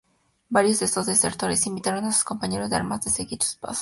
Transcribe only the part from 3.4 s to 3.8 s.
sus pasos.